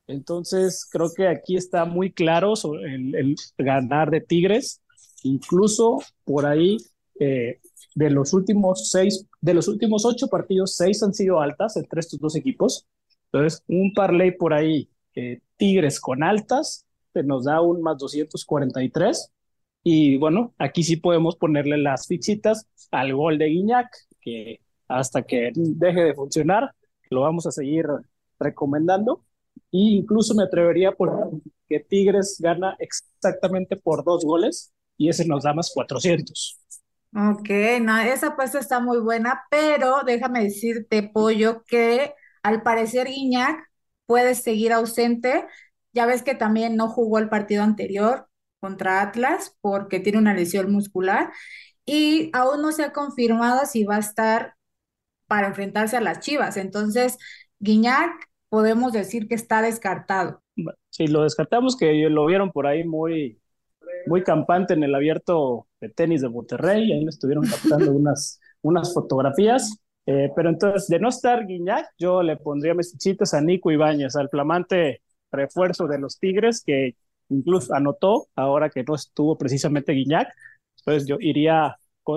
Entonces 0.07 0.89
creo 0.89 1.11
que 1.13 1.27
aquí 1.27 1.57
está 1.57 1.87
muy 1.87 2.13
claro 2.13 2.55
el 2.85 3.35
ganar 3.59 4.13
de 4.13 4.21
Tigres. 4.21 4.81
Incluso 5.25 5.99
por 6.25 6.47
ahí 6.47 6.77
eh, 7.21 7.61
de 7.95 8.11
los 8.11 8.33
últimos 8.33 8.91
seis, 8.91 9.27
de 9.41 9.55
los 9.55 9.69
últimos 9.69 10.05
ocho 10.05 10.29
partidos, 10.29 10.77
seis 10.77 11.03
han 11.03 11.15
sido 11.15 11.41
altas 11.41 11.77
entre 11.77 12.01
estos 12.01 12.21
dos 12.21 12.37
equipos. 12.37 12.87
Entonces, 13.33 13.63
un 13.69 13.93
parlay 13.95 14.33
por 14.33 14.53
ahí, 14.55 14.89
eh, 15.15 15.41
Tigres 15.57 16.01
con 16.01 16.23
altas, 16.23 16.87
nos 17.25 17.45
da 17.45 17.61
un 17.61 17.83
más 17.83 17.99
243. 17.99 19.33
Y 19.83 20.17
bueno, 20.19 20.55
aquí 20.59 20.83
sí 20.83 20.97
podemos 20.97 21.37
ponerle 21.37 21.79
las 21.79 22.07
fichitas 22.07 22.67
al 22.91 23.15
gol 23.15 23.39
de 23.39 23.47
Guiñac, 23.47 23.89
que 24.21 24.61
hasta 24.89 25.23
que 25.23 25.53
deje 25.55 26.05
de 26.05 26.15
funcionar, 26.15 26.73
lo 27.11 27.23
vamos 27.23 27.47
a 27.47 27.53
seguir 27.53 27.87
recomendando. 28.39 29.25
E 29.73 29.79
incluso 29.79 30.35
me 30.35 30.45
atrevería 30.45 30.93
por 30.93 31.41
que 31.69 31.81
Tigres 31.81 32.37
gana 32.41 32.77
exactamente 32.79 33.77
por 33.77 34.05
dos 34.05 34.25
goles 34.25 34.73
y 34.97 35.09
ese 35.09 35.27
nos 35.27 35.45
da 35.45 35.53
más 35.53 35.71
400. 35.73 36.59
Ok, 37.15 37.49
no, 37.81 37.99
esa 37.99 38.29
apuesta 38.29 38.59
está 38.59 38.79
muy 38.81 38.99
buena, 38.99 39.45
pero 39.51 40.03
déjame 40.05 40.43
decirte, 40.45 41.03
Pollo, 41.03 41.65
que 41.65 42.13
al 42.43 42.63
parecer 42.63 43.07
Guiñac 43.07 43.59
puede 44.05 44.35
seguir 44.35 44.73
ausente. 44.73 45.47
Ya 45.93 46.05
ves 46.05 46.23
que 46.23 46.35
también 46.35 46.77
no 46.77 46.89
jugó 46.89 47.19
el 47.19 47.31
partido 47.31 47.63
anterior 47.63 48.29
contra 48.61 49.01
Atlas 49.01 49.57
porque 49.63 49.99
tiene 50.01 50.19
una 50.19 50.35
lesión 50.35 50.71
muscular 50.71 51.33
y 51.87 52.31
aún 52.35 52.61
no 52.61 52.73
se 52.73 52.85
ha 52.85 52.93
confirmado 52.93 53.65
si 53.65 53.85
va 53.85 53.97
a 53.97 54.01
estar 54.01 54.55
para 55.27 55.49
enfrentarse 55.49 55.97
a 55.97 56.01
las 56.01 56.21
Chivas. 56.21 56.57
Entonces, 56.59 57.19
Guiñac 57.61 58.13
podemos 58.51 58.93
decir 58.93 59.27
que 59.29 59.35
está 59.35 59.63
descartado. 59.63 60.43
Sí, 60.91 61.07
lo 61.07 61.23
descartamos, 61.23 61.77
que 61.77 61.93
lo 62.11 62.27
vieron 62.27 62.53
por 62.53 62.67
ahí 62.67 62.85
muy, 62.85 63.41
muy 64.07 64.23
campante 64.23 64.75
en 64.75 64.83
el 64.85 64.95
abierto 64.95 65.69
de 65.81 65.89
tenis 65.91 66.23
de 66.23 66.29
Monterrey, 66.29 66.93
ahí 66.93 67.05
me 67.05 67.11
estuvieron 67.11 67.45
captando 67.47 67.93
unas, 67.93 68.41
unas 68.63 68.93
fotografías. 68.95 69.79
Eh, 70.07 70.31
pero 70.37 70.49
entonces, 70.51 70.89
de 70.89 71.01
no 71.01 71.09
estar 71.09 71.47
Guiñac, 71.47 71.87
yo 71.99 72.23
le 72.23 72.37
pondría 72.37 72.75
mis 72.75 72.93
fichitas 72.93 73.35
a 73.35 73.41
Nico 73.41 73.73
Ibáñez, 73.73 74.15
al 74.17 74.29
flamante 74.29 75.03
refuerzo 75.33 75.87
de 75.89 75.99
los 75.99 76.19
Tigres, 76.19 76.63
que 76.65 76.97
incluso 77.29 77.75
anotó 77.75 78.29
ahora 78.37 78.71
que 78.71 78.85
no 78.85 78.95
estuvo 78.95 79.37
precisamente 79.37 79.93
Guiñac. 79.93 80.29
Entonces, 80.79 81.09
yo 81.09 81.17
iría 81.21 81.77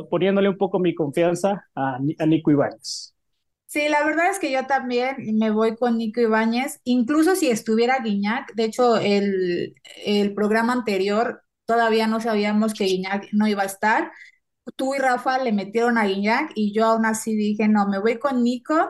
poniéndole 0.09 0.49
un 0.49 0.57
poco 0.57 0.77
mi 0.79 0.93
confianza 0.93 1.65
a, 1.75 1.97
a 2.19 2.25
Nico 2.27 2.51
Ibáñez. 2.51 3.15
Sí, 3.65 3.87
la 3.87 4.03
verdad 4.03 4.31
es 4.31 4.39
que 4.39 4.51
yo 4.51 4.65
también 4.65 5.17
me 5.37 5.51
voy 5.51 5.75
con 5.75 5.97
Nico 5.97 6.19
Ibáñez, 6.21 6.79
incluso 6.85 7.35
si 7.35 7.49
estuviera 7.51 7.99
Guiñac. 7.99 8.53
De 8.55 8.63
hecho, 8.65 8.97
el, 8.97 9.75
el 10.05 10.33
programa 10.33 10.73
anterior 10.73 11.43
todavía 11.69 12.07
no 12.07 12.19
sabíamos 12.19 12.73
que 12.73 12.85
Guiñac 12.85 13.27
no 13.31 13.47
iba 13.47 13.61
a 13.61 13.67
estar. 13.67 14.11
Tú 14.75 14.95
y 14.95 14.97
Rafa 14.97 15.37
le 15.37 15.51
metieron 15.51 15.99
a 15.99 16.05
Guiñac 16.05 16.51
y 16.55 16.73
yo 16.73 16.85
aún 16.85 17.05
así 17.05 17.35
dije, 17.35 17.67
no, 17.67 17.87
me 17.87 17.99
voy 17.99 18.17
con 18.17 18.43
Nico 18.43 18.89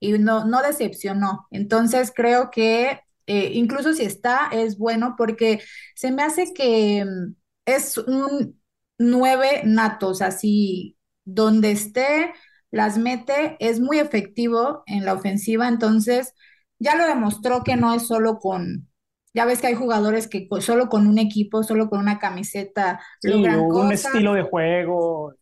y 0.00 0.18
no, 0.18 0.44
no 0.44 0.60
decepcionó. 0.60 1.46
Entonces 1.52 2.12
creo 2.12 2.50
que 2.50 3.00
eh, 3.28 3.50
incluso 3.54 3.92
si 3.92 4.02
está, 4.04 4.48
es 4.50 4.76
bueno 4.76 5.14
porque 5.16 5.60
se 5.94 6.10
me 6.10 6.24
hace 6.24 6.52
que 6.52 7.04
mm, 7.04 7.34
es 7.64 7.96
un 7.96 8.60
nueve 8.98 9.62
natos, 9.64 10.20
así 10.20 10.98
donde 11.24 11.70
esté, 11.70 12.32
las 12.72 12.98
mete, 12.98 13.56
es 13.60 13.78
muy 13.78 14.00
efectivo 14.00 14.82
en 14.86 15.04
la 15.04 15.14
ofensiva, 15.14 15.68
entonces 15.68 16.34
ya 16.80 16.96
lo 16.96 17.06
demostró 17.06 17.62
que 17.62 17.76
no 17.76 17.94
es 17.94 18.08
solo 18.08 18.40
con, 18.40 18.88
ya 19.36 19.44
ves 19.44 19.60
que 19.60 19.68
hay 19.68 19.74
jugadores 19.74 20.28
que 20.28 20.48
solo 20.60 20.88
con 20.88 21.06
un 21.06 21.18
equipo, 21.18 21.62
solo 21.62 21.88
con 21.90 22.00
una 22.00 22.18
camiseta 22.18 23.00
sí, 23.20 23.30
un 23.32 23.92
estilo 23.92 24.32
de 24.34 24.42
juego. 24.42 25.34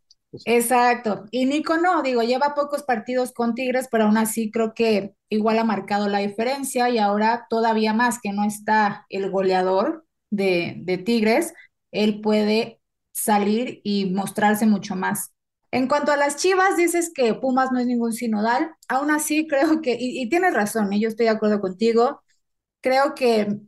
Exacto. 0.47 1.25
Y 1.31 1.47
Nico 1.47 1.79
no, 1.79 2.03
digo, 2.03 2.23
lleva 2.23 2.55
pocos 2.55 2.83
partidos 2.83 3.33
con 3.33 3.55
Tigres, 3.55 3.89
pero 3.91 4.05
aún 4.05 4.19
así 4.19 4.51
creo 4.51 4.75
que 4.75 5.15
igual 5.31 5.59
ha 5.59 5.65
marcado 5.65 6.09
la 6.09 6.19
diferencia 6.19 6.91
y 6.91 6.99
ahora 6.99 7.47
todavía 7.49 7.95
más 7.95 8.19
que 8.21 8.33
no 8.33 8.45
está 8.45 9.07
el 9.09 9.31
goleador 9.31 10.05
de, 10.31 10.75
de 10.79 10.99
Tigres, 10.99 11.55
él 11.93 12.21
puede 12.21 12.81
salir 13.13 13.81
y 13.85 14.07
mostrarse 14.11 14.67
mucho 14.67 14.97
más. 14.97 15.33
En 15.71 15.89
cuanto 15.89 16.13
a 16.13 16.17
las 16.17 16.37
Chivas, 16.37 16.77
dices 16.77 17.11
que 17.15 17.35
Pumas 17.35 17.73
no 17.73 17.79
es 17.81 17.87
ningún 17.87 18.13
sinodal. 18.13 18.75
Aún 18.89 19.11
así, 19.11 19.47
creo 19.49 19.81
que, 19.81 19.93
y, 19.99 20.21
y 20.23 20.29
tienes 20.29 20.53
razón, 20.55 20.93
¿eh? 20.93 21.01
yo 21.01 21.09
estoy 21.09 21.27
de 21.27 21.31
acuerdo 21.33 21.61
contigo. 21.61 22.23
Creo 22.81 23.15
que 23.15 23.61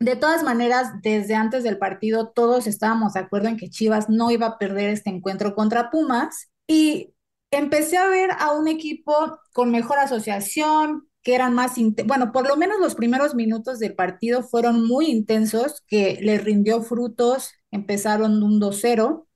de 0.00 0.16
todas 0.16 0.42
maneras, 0.42 0.92
desde 1.02 1.34
antes 1.34 1.64
del 1.64 1.78
partido 1.78 2.28
todos 2.28 2.66
estábamos 2.66 3.14
de 3.14 3.20
acuerdo 3.20 3.48
en 3.48 3.56
que 3.56 3.70
Chivas 3.70 4.08
no 4.08 4.30
iba 4.30 4.46
a 4.46 4.58
perder 4.58 4.90
este 4.90 5.10
encuentro 5.10 5.54
contra 5.54 5.90
Pumas 5.90 6.50
y 6.66 7.14
empecé 7.50 7.96
a 7.96 8.08
ver 8.08 8.30
a 8.38 8.52
un 8.52 8.68
equipo 8.68 9.38
con 9.52 9.70
mejor 9.70 9.98
asociación, 9.98 11.08
que 11.22 11.34
eran 11.34 11.54
más, 11.54 11.74
bueno, 12.06 12.32
por 12.32 12.46
lo 12.48 12.56
menos 12.56 12.78
los 12.80 12.94
primeros 12.94 13.34
minutos 13.34 13.78
del 13.80 13.94
partido 13.94 14.42
fueron 14.42 14.86
muy 14.86 15.06
intensos, 15.06 15.82
que 15.88 16.18
les 16.22 16.42
rindió 16.44 16.82
frutos, 16.82 17.52
empezaron 17.70 18.42
un 18.42 18.60
2-0, 18.60 19.26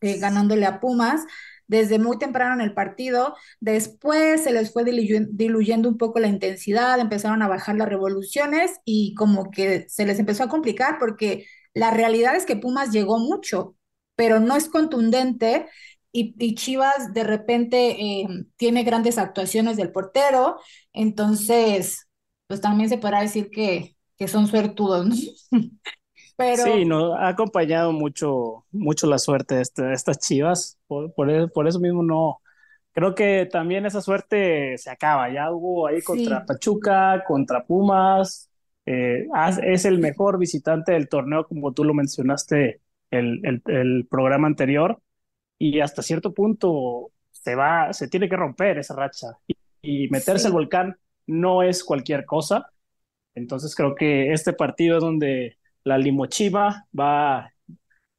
eh, 0.00 0.18
ganándole 0.18 0.66
a 0.66 0.80
Pumas 0.80 1.22
desde 1.68 1.98
muy 1.98 2.18
temprano 2.18 2.54
en 2.54 2.60
el 2.60 2.74
partido, 2.74 3.34
después 3.60 4.44
se 4.44 4.52
les 4.52 4.72
fue 4.72 4.84
diluyendo 4.84 5.88
un 5.88 5.98
poco 5.98 6.18
la 6.20 6.28
intensidad, 6.28 7.00
empezaron 7.00 7.42
a 7.42 7.48
bajar 7.48 7.76
las 7.76 7.88
revoluciones 7.88 8.80
y 8.84 9.14
como 9.14 9.50
que 9.50 9.86
se 9.88 10.06
les 10.06 10.18
empezó 10.18 10.44
a 10.44 10.48
complicar 10.48 10.98
porque 10.98 11.46
la 11.74 11.90
realidad 11.90 12.36
es 12.36 12.46
que 12.46 12.56
Pumas 12.56 12.92
llegó 12.92 13.18
mucho, 13.18 13.76
pero 14.14 14.40
no 14.40 14.56
es 14.56 14.68
contundente 14.68 15.66
y, 16.12 16.54
Chivas 16.54 17.12
de 17.12 17.24
repente 17.24 17.90
eh, 18.00 18.26
tiene 18.56 18.84
grandes 18.84 19.18
actuaciones 19.18 19.76
del 19.76 19.92
portero, 19.92 20.58
entonces 20.92 22.06
pues 22.46 22.60
también 22.60 22.88
se 22.88 22.98
podrá 22.98 23.20
decir 23.20 23.50
que, 23.50 23.96
que 24.16 24.28
son 24.28 24.46
suertudos, 24.46 25.06
¿no? 25.06 25.14
Sí, 26.38 26.84
nos 26.84 27.18
ha 27.18 27.28
acompañado 27.28 27.92
mucho, 27.92 28.66
mucho 28.70 29.06
la 29.06 29.18
suerte 29.18 29.56
de, 29.56 29.62
este, 29.62 29.92
estas 29.92 30.18
chivas. 30.18 30.78
Por, 30.86 31.30
e, 31.30 31.48
por, 31.48 31.66
eso 31.66 31.80
mismo 31.80 32.02
no. 32.02 32.40
Creo 32.92 33.14
que 33.14 33.48
también 33.50 33.86
esa 33.86 34.02
suerte 34.02 34.76
se 34.76 34.90
acaba. 34.90 35.32
Ya 35.32 35.50
hubo 35.50 35.86
ahí 35.86 36.02
contra 36.02 36.44
Pachuca, 36.44 37.24
contra 37.26 37.64
Pumas. 37.64 38.50
Eh, 38.84 39.26
es 39.62 39.84
el 39.84 39.98
mejor 39.98 40.38
visitante 40.38 40.92
del 40.92 41.08
torneo, 41.08 41.46
como 41.46 41.72
tú 41.72 41.84
lo 41.84 41.94
mencionaste 41.94 42.80
el, 43.10 43.40
el, 43.44 43.62
el 43.66 44.06
programa 44.08 44.46
anterior. 44.46 45.00
Y 45.58 45.80
hasta 45.80 46.02
cierto 46.02 46.34
punto 46.34 47.10
se 47.30 47.54
va, 47.54 47.92
se 47.92 48.08
tiene 48.08 48.28
que 48.28 48.36
romper 48.36 48.78
esa 48.78 48.94
racha. 48.94 49.28
Y, 49.80 50.08
meterse 50.08 50.48
al 50.48 50.52
volcán 50.52 50.98
no 51.26 51.62
es 51.62 51.84
cualquier 51.84 52.24
cosa. 52.24 52.72
Entonces 53.34 53.74
creo 53.76 53.94
que 53.94 54.32
este 54.32 54.52
partido 54.52 54.96
es 54.96 55.02
donde 55.02 55.56
la 55.86 55.96
Limochiva 55.96 56.84
va, 56.98 57.52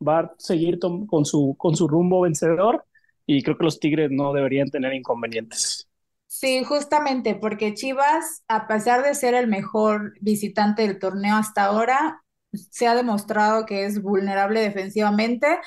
va 0.06 0.20
a 0.20 0.34
seguir 0.38 0.80
con 0.80 1.26
su, 1.26 1.54
con 1.58 1.76
su 1.76 1.88
rumbo 1.88 2.22
vencedor 2.22 2.86
y 3.26 3.44
creo 3.44 3.58
que 3.58 3.66
los 3.66 3.80
Tigres 3.80 4.10
no 4.10 4.32
deberían 4.32 4.70
tener 4.70 4.94
inconvenientes. 4.94 5.86
Sí, 6.28 6.64
justamente, 6.64 7.36
porque 7.36 7.74
Chivas, 7.74 8.44
a 8.48 8.68
pesar 8.68 9.04
de 9.04 9.14
ser 9.16 9.34
el 9.34 9.48
mejor 9.48 10.14
visitante 10.22 10.84
del 10.84 10.98
torneo 10.98 11.36
hasta 11.36 11.66
ahora, 11.66 12.24
se 12.54 12.88
ha 12.88 12.96
demostrado 12.96 13.66
que 13.66 13.84
es 13.84 14.02
vulnerable 14.02 14.62
defensivamente. 14.62 15.60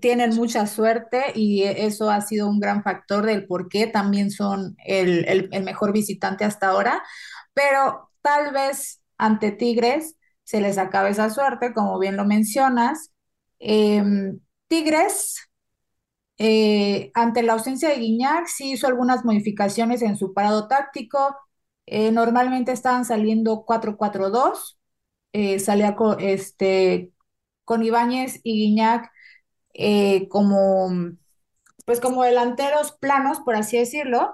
tienen 0.00 0.34
mucha 0.34 0.66
suerte 0.66 1.32
y 1.34 1.62
eso 1.62 2.10
ha 2.10 2.20
sido 2.20 2.48
un 2.48 2.60
gran 2.60 2.82
factor 2.82 3.24
del 3.24 3.46
por 3.46 3.68
qué 3.70 3.86
también 3.86 4.30
son 4.30 4.76
el, 4.84 5.48
el, 5.50 5.64
mejor 5.64 5.92
visitante 5.92 6.44
hasta 6.44 6.68
ahora, 6.68 7.02
pero 7.54 8.10
tal 8.20 8.52
vez 8.52 9.00
ante 9.16 9.52
Tigres 9.52 10.16
se 10.44 10.60
les 10.60 10.78
acabe 10.78 11.10
esa 11.10 11.30
suerte, 11.30 11.72
como 11.74 11.98
bien 11.98 12.16
lo 12.16 12.24
mencionas. 12.24 13.12
Em, 13.58 14.40
Tigres, 14.68 15.48
eh, 16.38 17.10
ante 17.14 17.42
la 17.42 17.54
ausencia 17.54 17.88
de 17.88 17.96
Guiñac, 17.96 18.46
sí 18.46 18.72
hizo 18.72 18.86
algunas 18.86 19.24
modificaciones 19.24 20.02
en 20.02 20.16
su 20.16 20.34
parado 20.34 20.68
táctico. 20.68 21.36
Eh, 21.86 22.12
normalmente 22.12 22.72
estaban 22.72 23.04
saliendo 23.04 23.64
4-4-2, 23.64 24.78
eh, 25.32 25.58
salía 25.60 25.96
con, 25.96 26.20
este, 26.20 27.12
con 27.64 27.82
Ibáñez 27.82 28.40
y 28.42 28.54
Guiñac 28.66 29.10
como, 30.28 30.90
pues 31.84 32.00
como 32.00 32.22
delanteros 32.22 32.92
planos, 32.92 33.40
por 33.40 33.56
así 33.56 33.78
decirlo. 33.78 34.32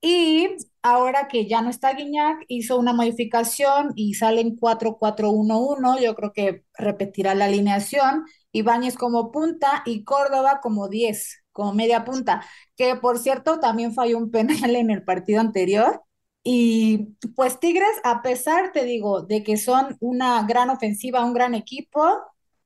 Y 0.00 0.48
ahora 0.82 1.26
que 1.28 1.48
ya 1.48 1.60
no 1.60 1.70
está 1.70 1.92
Guiñac, 1.94 2.44
hizo 2.48 2.78
una 2.78 2.92
modificación 2.92 3.92
y 3.96 4.14
salen 4.14 4.56
4-4-1-1. 4.56 5.98
Yo 6.00 6.14
creo 6.14 6.32
que 6.32 6.64
repetirá 6.74 7.34
la 7.34 7.46
alineación. 7.46 8.24
Ibáñez 8.52 8.94
como 8.96 9.32
punta 9.32 9.82
y 9.84 10.04
Córdoba 10.04 10.60
como 10.62 10.88
10, 10.88 11.42
como 11.52 11.74
media 11.74 12.04
punta. 12.04 12.44
Que 12.76 12.94
por 12.96 13.18
cierto 13.18 13.58
también 13.60 13.92
falló 13.94 14.18
un 14.18 14.30
penal 14.30 14.76
en 14.76 14.90
el 14.90 15.02
partido 15.04 15.40
anterior. 15.40 16.02
Y 16.44 17.16
pues 17.34 17.58
Tigres, 17.60 17.88
a 18.04 18.22
pesar, 18.22 18.72
te 18.72 18.84
digo, 18.84 19.22
de 19.22 19.42
que 19.42 19.56
son 19.56 19.96
una 20.00 20.42
gran 20.44 20.70
ofensiva, 20.70 21.24
un 21.24 21.34
gran 21.34 21.54
equipo, 21.54 22.00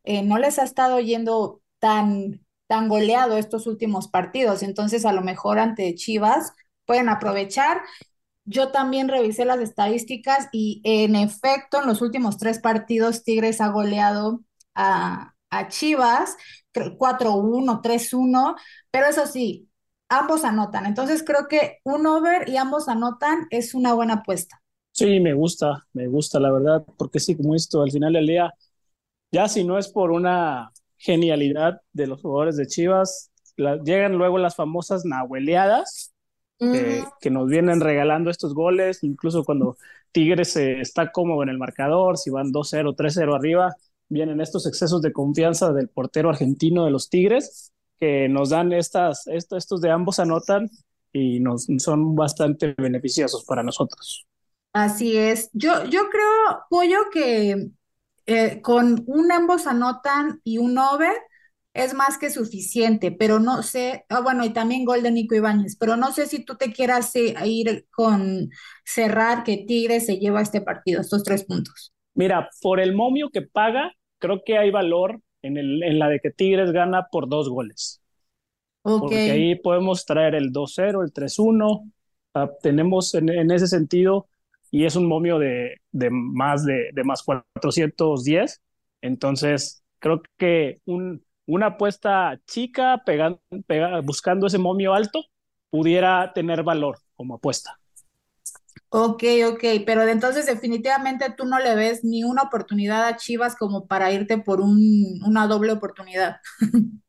eh, 0.04 0.22
no 0.22 0.38
les 0.38 0.58
ha 0.58 0.64
estado 0.64 1.00
yendo 1.00 1.62
tan, 1.78 2.44
tan 2.66 2.88
goleado 2.88 3.38
estos 3.38 3.66
últimos 3.66 4.08
partidos. 4.08 4.62
Entonces, 4.62 5.04
a 5.04 5.12
lo 5.12 5.22
mejor 5.22 5.58
ante 5.58 5.94
Chivas 5.94 6.52
pueden 6.86 7.08
aprovechar. 7.08 7.82
Yo 8.44 8.72
también 8.72 9.08
revisé 9.08 9.44
las 9.44 9.60
estadísticas 9.60 10.48
y 10.52 10.80
en 10.84 11.16
efecto, 11.16 11.80
en 11.80 11.86
los 11.88 12.02
últimos 12.02 12.38
tres 12.38 12.58
partidos, 12.58 13.24
Tigres 13.24 13.60
ha 13.60 13.68
goleado 13.68 14.40
a, 14.74 15.34
a 15.50 15.68
Chivas 15.68 16.36
4-1, 16.98 17.80
3-1, 17.82 18.56
pero 18.90 19.06
eso 19.06 19.26
sí, 19.26 19.68
ambos 20.08 20.44
anotan. 20.44 20.86
Entonces 20.86 21.22
creo 21.24 21.48
que 21.48 21.78
un 21.84 22.06
over 22.06 22.48
y 22.48 22.56
ambos 22.56 22.88
anotan 22.88 23.46
es 23.50 23.74
una 23.74 23.94
buena 23.94 24.14
apuesta. 24.14 24.62
Sí, 24.90 25.20
me 25.20 25.32
gusta, 25.32 25.86
me 25.94 26.06
gusta 26.06 26.38
la 26.38 26.52
verdad, 26.52 26.84
porque 26.98 27.18
sí, 27.18 27.36
como 27.36 27.54
esto, 27.54 27.82
al 27.82 27.90
final 27.90 28.12
del 28.12 28.26
día, 28.26 28.52
ya 29.32 29.48
si 29.48 29.64
no 29.64 29.78
es 29.78 29.88
por 29.88 30.12
una 30.12 30.72
genialidad 30.98 31.80
de 31.92 32.06
los 32.06 32.20
jugadores 32.22 32.56
de 32.56 32.66
Chivas. 32.66 33.30
llegan 33.84 34.14
luego 34.18 34.38
las 34.38 34.56
famosas 34.56 35.04
nahueleadas 35.04 36.11
que 37.20 37.30
nos 37.30 37.48
vienen 37.48 37.80
regalando 37.80 38.30
estos 38.30 38.54
goles, 38.54 39.02
incluso 39.02 39.44
cuando 39.44 39.76
Tigres 40.12 40.56
está 40.56 41.10
cómodo 41.10 41.42
en 41.42 41.48
el 41.48 41.58
marcador, 41.58 42.18
si 42.18 42.30
van 42.30 42.52
2-0, 42.52 42.94
3-0 42.94 43.34
arriba, 43.34 43.74
vienen 44.08 44.40
estos 44.40 44.66
excesos 44.66 45.02
de 45.02 45.12
confianza 45.12 45.72
del 45.72 45.88
portero 45.88 46.28
argentino 46.28 46.84
de 46.84 46.90
los 46.90 47.08
Tigres 47.08 47.72
que 47.98 48.28
nos 48.28 48.50
dan 48.50 48.72
estas, 48.72 49.28
estos 49.28 49.80
de 49.80 49.90
ambos 49.90 50.18
anotan 50.18 50.68
y 51.12 51.38
nos 51.38 51.68
son 51.78 52.16
bastante 52.16 52.74
beneficiosos 52.76 53.44
para 53.44 53.62
nosotros. 53.62 54.26
Así 54.72 55.16
es. 55.16 55.50
Yo, 55.52 55.84
yo 55.84 56.08
creo, 56.10 56.64
Pollo, 56.68 56.98
que 57.12 57.70
eh, 58.26 58.60
con 58.60 59.04
un 59.06 59.30
ambos 59.30 59.66
anotan 59.66 60.40
y 60.42 60.58
un 60.58 60.78
over 60.78 61.14
es 61.74 61.94
más 61.94 62.18
que 62.18 62.30
suficiente, 62.30 63.12
pero 63.12 63.38
no 63.38 63.62
sé, 63.62 64.04
ah, 64.08 64.20
bueno, 64.20 64.44
y 64.44 64.50
también 64.50 64.84
gol 64.84 65.02
de 65.02 65.10
Nico 65.10 65.34
Ibáñez, 65.34 65.76
pero 65.78 65.96
no 65.96 66.12
sé 66.12 66.26
si 66.26 66.44
tú 66.44 66.56
te 66.56 66.72
quieras 66.72 67.14
eh, 67.16 67.34
ir 67.44 67.86
con 67.90 68.50
cerrar 68.84 69.42
que 69.42 69.64
Tigres 69.66 70.06
se 70.06 70.18
lleva 70.18 70.42
este 70.42 70.60
partido, 70.60 71.00
estos 71.00 71.22
tres 71.22 71.44
puntos. 71.44 71.92
Mira, 72.14 72.50
por 72.60 72.78
el 72.78 72.94
momio 72.94 73.30
que 73.30 73.42
paga, 73.42 73.92
creo 74.18 74.42
que 74.44 74.58
hay 74.58 74.70
valor 74.70 75.20
en, 75.40 75.56
el, 75.56 75.82
en 75.82 75.98
la 75.98 76.08
de 76.08 76.20
que 76.20 76.30
Tigres 76.30 76.72
gana 76.72 77.06
por 77.10 77.28
dos 77.28 77.48
goles. 77.48 78.00
Porque 78.82 79.30
ahí 79.30 79.54
podemos 79.54 80.04
traer 80.04 80.34
el 80.34 80.52
2-0, 80.52 81.04
el 81.04 81.12
3-1. 81.12 81.92
Ah, 82.34 82.50
tenemos 82.62 83.14
en, 83.14 83.28
en, 83.28 83.50
ese 83.52 83.68
sentido 83.68 84.26
y 84.72 84.86
es 84.86 84.96
un 84.96 85.06
momio 85.06 85.38
de, 85.38 85.76
de 85.92 86.10
más 86.10 86.64
de, 86.64 86.90
de, 86.92 87.04
más 87.04 87.22
410. 87.22 88.60
Entonces, 89.00 89.84
creo 90.00 90.20
que 90.36 90.80
un, 90.84 91.24
una 91.52 91.66
apuesta 91.66 92.40
chica 92.46 93.02
buscando 94.02 94.46
ese 94.46 94.56
momio 94.56 94.94
alto 94.94 95.22
pudiera 95.68 96.32
tener 96.32 96.62
valor 96.62 96.98
como 97.14 97.34
apuesta. 97.34 97.78
Ok, 98.88 99.22
ok, 99.50 99.64
pero 99.84 100.02
entonces 100.08 100.46
definitivamente 100.46 101.26
tú 101.36 101.44
no 101.44 101.58
le 101.58 101.74
ves 101.74 102.04
ni 102.04 102.24
una 102.24 102.42
oportunidad 102.42 103.06
a 103.06 103.16
Chivas 103.16 103.54
como 103.54 103.86
para 103.86 104.10
irte 104.12 104.38
por 104.38 104.62
un, 104.62 105.20
una 105.26 105.46
doble 105.46 105.72
oportunidad. 105.72 106.36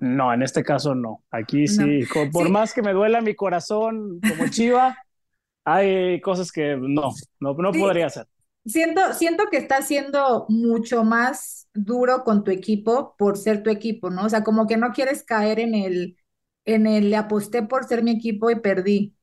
No, 0.00 0.34
en 0.34 0.42
este 0.42 0.64
caso 0.64 0.96
no. 0.96 1.22
Aquí 1.30 1.68
sí, 1.68 2.00
por 2.32 2.50
más 2.50 2.74
que 2.74 2.82
me 2.82 2.92
duela 2.92 3.20
mi 3.20 3.36
corazón 3.36 4.18
como 4.28 4.48
Chiva, 4.48 4.98
hay 5.64 6.20
cosas 6.20 6.50
que 6.50 6.76
no, 6.76 7.12
no, 7.38 7.54
no 7.54 7.70
podría 7.70 8.06
hacer. 8.06 8.26
Siento, 8.64 9.12
siento 9.14 9.44
que 9.50 9.56
está 9.56 9.82
siendo 9.82 10.46
mucho 10.48 11.02
más 11.02 11.68
duro 11.74 12.22
con 12.24 12.44
tu 12.44 12.50
equipo 12.50 13.14
por 13.18 13.36
ser 13.36 13.62
tu 13.62 13.70
equipo, 13.70 14.10
¿no? 14.10 14.26
O 14.26 14.28
sea, 14.28 14.44
como 14.44 14.66
que 14.66 14.76
no 14.76 14.92
quieres 14.92 15.24
caer 15.24 15.58
en 15.58 15.74
el, 15.74 16.16
en 16.64 16.86
el 16.86 17.10
le 17.10 17.16
aposté 17.16 17.62
por 17.62 17.84
ser 17.84 18.02
mi 18.02 18.12
equipo 18.12 18.50
y 18.50 18.60
perdí. 18.60 19.14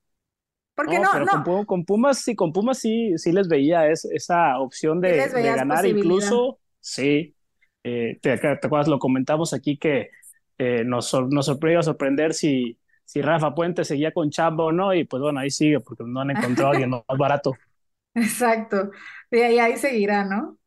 Porque 0.76 1.00
no, 1.00 1.14
no. 1.20 1.66
Con, 1.66 1.84
Pumas 1.84 2.20
sí, 2.20 2.36
con 2.36 2.54
Pumas 2.54 2.80
sí, 2.80 3.14
sí 3.18 3.32
les 3.32 3.48
veía 3.48 3.88
esa 3.88 4.60
opción 4.60 5.02
de, 5.02 5.28
ganar, 5.28 5.86
incluso, 5.86 6.60
sí. 6.80 7.36
Eh, 7.84 8.18
te, 8.22 8.38
te 8.38 8.48
acuerdas, 8.48 8.88
lo 8.88 9.00
comentamos 9.00 9.54
aquí 9.54 9.78
que 9.78 10.10
eh, 10.58 10.84
nos, 10.86 11.14
nos 11.30 11.46
sorprendió 11.46 11.82
sorprender 11.82 12.34
si, 12.34 12.78
si 13.06 13.22
Rafa 13.22 13.56
Puente 13.56 13.86
seguía 13.86 14.12
con 14.12 14.30
chamba 14.30 14.66
o 14.66 14.72
no, 14.72 14.94
y 14.94 15.06
pues 15.06 15.22
bueno, 15.22 15.40
ahí 15.40 15.50
sigue, 15.50 15.80
porque 15.80 16.04
no 16.06 16.20
han 16.20 16.32
encontrado 16.32 16.70
a 16.70 16.72
alguien 16.74 16.90
más 17.08 17.18
barato. 17.18 17.54
Exacto, 18.16 18.92
y 19.32 19.40
ahí, 19.40 19.60
ahí 19.60 19.78
seguirá, 19.78 20.26
¿no? 20.26 20.58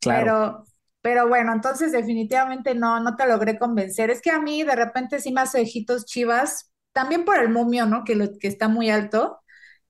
Claro. 0.00 0.24
Pero, 0.24 0.64
pero 1.02 1.28
bueno, 1.28 1.52
entonces 1.52 1.92
definitivamente 1.92 2.74
no, 2.74 3.00
no 3.00 3.16
te 3.16 3.26
logré 3.26 3.58
convencer. 3.58 4.10
Es 4.10 4.20
que 4.22 4.30
a 4.30 4.40
mí 4.40 4.62
de 4.64 4.76
repente 4.76 5.20
sí 5.20 5.32
me 5.32 5.42
hace 5.42 5.62
ojitos 5.62 6.06
chivas, 6.06 6.72
también 6.92 7.24
por 7.24 7.38
el 7.38 7.50
momio, 7.50 7.86
¿no? 7.86 8.04
Que, 8.04 8.14
lo, 8.16 8.38
que 8.38 8.48
está 8.48 8.68
muy 8.68 8.90
alto 8.90 9.40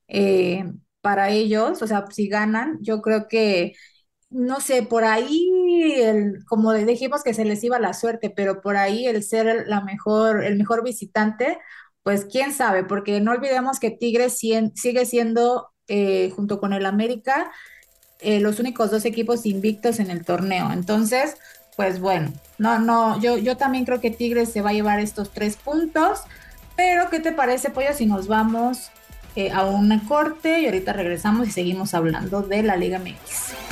eh, 0.09 0.65
para 1.03 1.31
ellos, 1.31 1.83
o 1.83 1.89
sea, 1.89 2.07
si 2.11 2.29
ganan, 2.29 2.79
yo 2.83 3.03
creo 3.03 3.29
que, 3.29 3.75
no 4.31 4.61
sé, 4.61 4.83
por 4.85 5.05
ahí, 5.05 5.49
el, 5.99 6.45
como 6.47 6.73
dijimos 6.75 7.23
que 7.25 7.35
se 7.35 7.45
les 7.45 7.65
iba 7.65 7.79
la 7.81 7.95
suerte, 7.95 8.31
pero 8.31 8.61
por 8.63 8.77
ahí 8.77 9.07
el 9.07 9.23
ser 9.25 9.67
la 9.69 9.83
mejor, 9.83 10.45
el 10.45 10.57
mejor 10.59 10.85
visitante, 10.85 11.59
pues 12.03 12.27
quién 12.27 12.53
sabe, 12.53 12.85
porque 12.85 13.21
no 13.21 13.33
olvidemos 13.33 13.81
que 13.81 13.91
Tigres 13.91 14.39
sigue 14.39 15.07
siendo, 15.07 15.72
eh, 15.89 16.33
junto 16.35 16.61
con 16.61 16.73
el 16.73 16.87
América, 16.87 17.51
eh, 18.21 18.41
los 18.41 18.61
únicos 18.61 18.91
dos 18.91 19.05
equipos 19.05 19.47
invictos 19.47 19.99
en 19.99 20.11
el 20.11 20.25
torneo. 20.25 20.73
Entonces, 20.73 21.37
pues 21.77 22.01
bueno, 22.01 22.33
no, 22.59 22.79
no, 22.79 23.21
yo, 23.21 23.37
yo 23.37 23.57
también 23.57 23.85
creo 23.85 24.01
que 24.01 24.11
Tigres 24.11 24.53
se 24.53 24.61
va 24.61 24.71
a 24.71 24.75
llevar 24.75 25.01
estos 25.01 25.31
tres 25.31 25.57
puntos. 25.57 26.21
Pero, 26.77 27.11
¿qué 27.11 27.21
te 27.21 27.33
parece, 27.33 27.71
Pollo, 27.71 27.93
si 27.95 28.07
nos 28.07 28.29
vamos 28.29 28.91
eh, 29.37 29.51
a 29.51 29.65
un 29.65 29.99
corte 30.01 30.61
y 30.61 30.67
ahorita 30.67 30.93
regresamos 30.93 31.49
y 31.49 31.51
seguimos 31.51 31.95
hablando 31.95 32.43
de 32.43 32.63
la 32.63 32.77
Liga 32.77 32.99
MX? 32.99 33.72